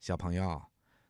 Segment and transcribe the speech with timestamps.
[0.00, 0.62] 小朋友，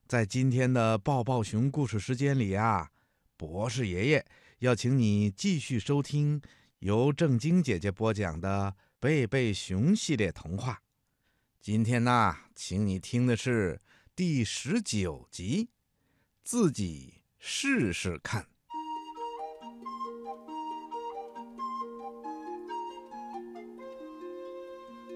[0.08, 2.90] 在今天的抱抱熊故事时间里啊，
[3.36, 4.26] 博士爷爷
[4.58, 6.42] 要请你继续收听
[6.80, 10.82] 由正晶姐姐播讲的《贝贝熊》系列童话。
[11.60, 13.80] 今天呢，请你听的是
[14.16, 15.68] 第十九集，
[16.42, 18.48] 自己试试看。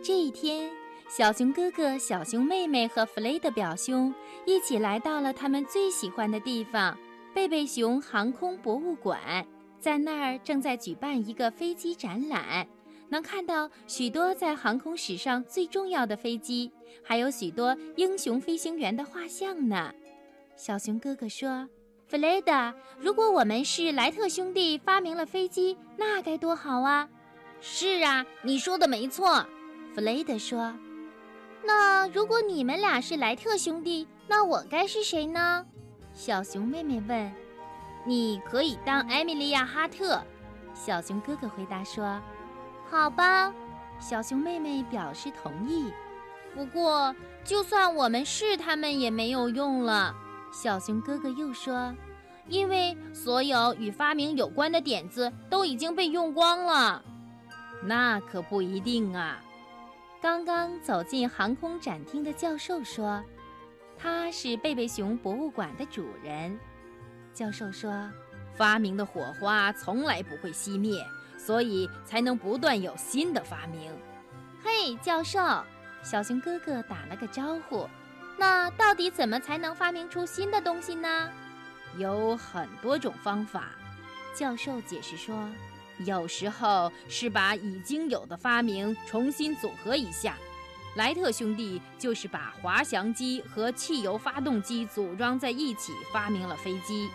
[0.05, 0.71] 这一天，
[1.17, 4.13] 小熊哥哥、小熊妹妹和弗雷德表兄
[4.47, 6.99] 一起来到了他们最喜欢的地方——
[7.33, 9.47] 贝贝熊航空博物馆。
[9.79, 12.67] 在那儿正在举办一个飞机展览，
[13.11, 16.73] 能看到许多在航空史上最重要的飞机，
[17.05, 19.95] 还有许多英雄飞行员的画像呢。
[20.57, 21.69] 小熊哥哥说
[22.09, 27.09] ：“弗雷德，如果我们是莱特兄弟发明了飞机，那该多好啊
[27.63, 29.47] ！”“是啊，你说的没错。”
[29.95, 30.75] 弗雷德说
[31.67, 35.65] ：“那如果你们俩是莱特兄弟，那我该是谁呢？”
[36.13, 37.33] 小熊妹妹问。
[38.07, 40.23] “你可以当艾米莉亚·哈特。”
[40.75, 42.21] 小熊哥哥回答说。
[42.91, 43.53] “好吧。”
[43.99, 45.91] 小熊妹妹表示同意。
[46.55, 50.15] “不过，就算我们是他们也没有用了。”
[50.53, 51.95] 小熊哥哥又说
[52.47, 57.03] ，“因为所有与发明有关的点子都已经被用光了。
[57.83, 59.43] ”“那可不一定啊。”
[60.25, 63.23] 刚刚走进航空展厅的教授说
[63.99, 66.59] ：“他是贝贝熊博物馆的主人。”
[67.35, 68.11] 教授说
[68.57, 71.05] ：“发明的火花从来不会熄灭，
[71.37, 73.93] 所以才能不断有新的发明。”
[74.65, 75.63] 嘿，教授！
[76.03, 77.87] 小熊哥哥打了个招呼。
[78.39, 81.29] 那到底怎么才能发明出新的东西呢？
[81.99, 83.73] 有很多种方法。
[84.35, 85.47] 教授解释说。
[86.05, 90.37] 有时候是把已经有的发明重新组合一下，
[90.97, 97.09] 莱特兄弟就是把滑翔机和汽油发动机组装在一起发明了飞机。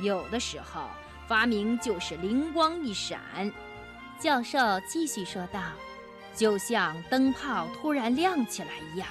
[0.00, 0.88] 有的时候
[1.26, 3.52] 发明就是灵光一闪，
[4.20, 4.58] 教授
[4.88, 5.60] 继续说道，
[6.34, 9.08] 就像灯泡突然亮起来一样，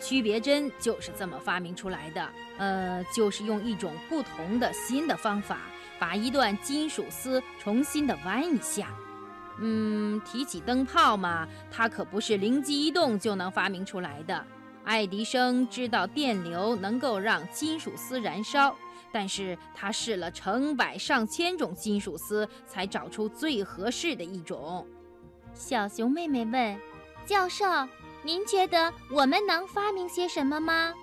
[0.00, 2.28] 区别针就是这么发明出来的。
[2.58, 5.58] 呃，就是用一种不同的新的方法。
[6.00, 8.88] 把一段金属丝重新的弯一下，
[9.60, 14.44] 嗯，提起灯泡嘛，它可不是灵机一动就能发明出来的。
[14.82, 18.74] 爱迪生知道电流能够让金属丝燃烧，
[19.12, 24.86] 但是他试了成百上千种金属丝，才找出最合适的一种。
[25.52, 26.80] 小熊妹妹问
[27.26, 27.66] 教授
[28.24, 30.94] ：“您觉得我们能发明些什么吗？”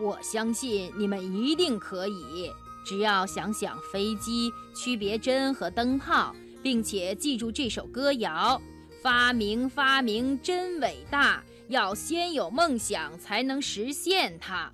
[0.00, 2.50] 我相信你们一定可以。
[2.84, 8.60] 只要想想飞机、区别针和灯泡，并且记住这首歌谣
[9.02, 14.70] ：“发明发明真伟大，要先有梦想才能实现它。”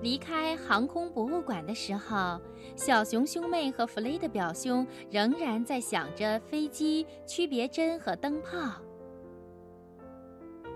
[0.00, 2.40] 离开航空博物馆的时候，
[2.76, 8.80] 小熊兄妹和弗雷的表兄仍然在想着飞机、区别针和灯泡。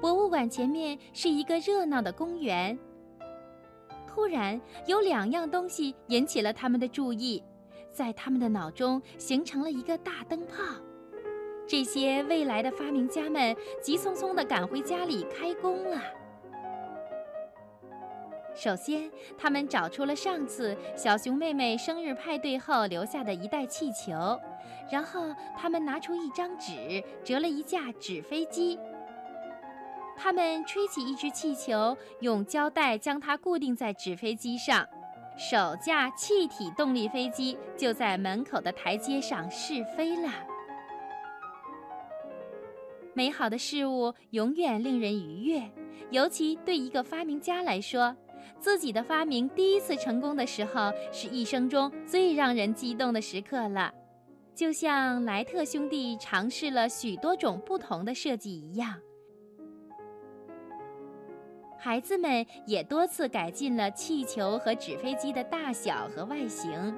[0.01, 2.77] 博物馆前面是一个热闹的公园。
[4.09, 7.43] 突然，有两样东西引起了他们的注意，
[7.93, 10.63] 在他们的脑中形成了一个大灯泡。
[11.65, 16.03] 这些未来的发明家们急匆匆地赶回家里开工了。
[18.55, 24.39] 首先，他们找出了上次小熊妹妹生日派对后留下的一袋气球，
[24.91, 28.79] 然后他们拿出一张纸，折了一架纸飞机。
[30.15, 34.87] 他们吹起一只气球，用胶带将它固定在纸飞机上，
[35.37, 40.31] 首架气体动力飞机就在门口的台阶上试飞了。
[43.15, 45.63] 美好的事物永远令人愉悦，
[46.11, 48.15] 尤其对一个发明家来说。
[48.61, 53.93] 自己的发明第一次成功的时候，是一生中最让人激动的时刻了，
[54.55, 59.01] 就像莱特兄弟尝试了许多种不同的设计一样。
[61.79, 66.97] 孩子们也多次改进了气球和纸飞机的大小和外形，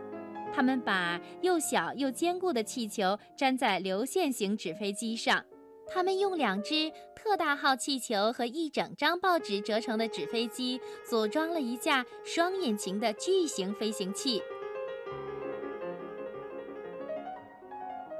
[0.52, 5.42] 他们把又小又坚固的气球粘在流线型纸飞机上。
[5.86, 14.42] 他们用两只特大号气球和一整张报纸折成的纸飞机，组装了一架双引擎的巨型飞行器。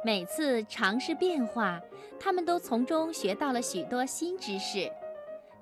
[0.05, 1.81] 每次尝试变化，
[2.21, 4.91] 他们都从中学到了许多新知识。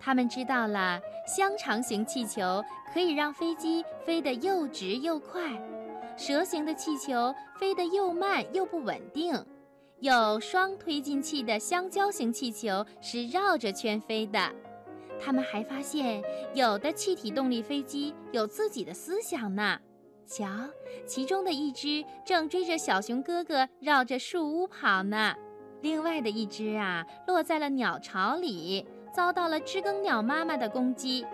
[0.01, 2.61] 他们知道了香肠型气球
[2.93, 5.41] 可以让飞机飞得又直又快，
[6.17, 9.33] 蛇形的气球飞得又慢又不稳定；
[10.03, 14.53] 有双推进器的香蕉型气球是绕着圈飞的。
[15.21, 16.21] 他们还发现，
[16.55, 19.79] 有的气体动力飞机有自己的思想呢。
[20.27, 20.49] 瞧，
[21.07, 25.37] 其中的一只正追着小熊哥哥绕着树屋跑呢，
[25.83, 28.85] 另外的一只啊，落在了鸟巢里，
[29.15, 31.25] 遭到了知更鸟妈妈的攻击。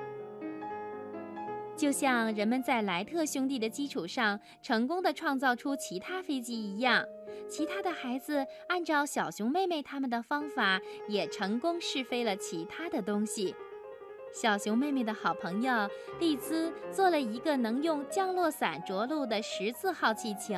[1.79, 7.05] 就像人们在莱特兄弟的基础上成功的创造出其他飞机一样，
[7.49, 13.55] 其他的孩子按照小熊妹妹他们的方法，也成功试飞了其他的东西。
[14.35, 15.89] 小熊妹妹的好朋友
[16.19, 20.55] 丽兹做了一个能用降落伞着陆的十字号气球，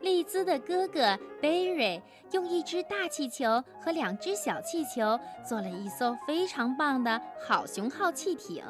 [0.00, 2.00] 丽兹的哥哥贝瑞
[2.30, 8.64] 用一只大气球和两只小气球做了一艘非常棒的好熊号气艇，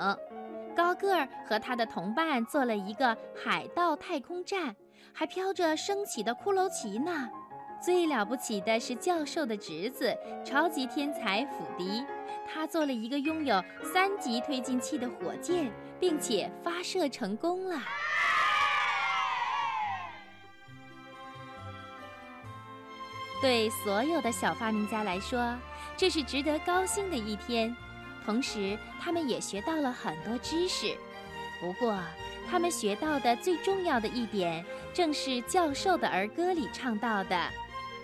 [0.76, 4.76] 高个儿和他的同伴做了一个海盗太空站，
[5.12, 7.28] 还飘着升起的骷髅旗呢。
[7.82, 12.04] 最了不起的是教授的侄子，超级天才福迪。
[12.46, 17.80] 他做了一个拥有三级推进器的火箭，并且发射成功了。
[23.42, 25.54] 对所有的小发明家来说，
[25.96, 27.74] 这是值得高兴的一天。
[28.26, 30.94] 同时，他们也学到了很多知识。
[31.60, 31.98] 不过，
[32.50, 34.62] 他们学到的最重要的一点，
[34.92, 37.48] 正是教授的儿歌里唱到的：“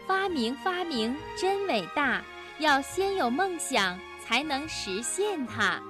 [0.06, 2.22] 发明，发明，真伟大！
[2.58, 5.82] 要先有梦想。”才能实现它。